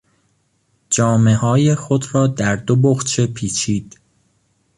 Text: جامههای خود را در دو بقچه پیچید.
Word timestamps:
جامههای 0.89 1.75
خود 1.75 2.15
را 2.15 2.27
در 2.27 2.55
دو 2.55 2.75
بقچه 2.75 3.27
پیچید. 3.27 3.99